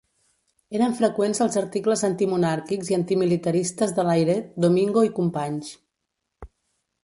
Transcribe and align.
Eren 0.77 0.95
freqüents 0.99 1.41
els 1.45 1.57
articles 1.61 2.03
antimonàrquics 2.07 2.91
i 2.95 2.99
antimilitaristes 2.99 3.95
de 4.01 4.09
Layret, 4.11 4.51
Domingo 4.69 5.07
i 5.11 5.15
Companys. 5.23 5.73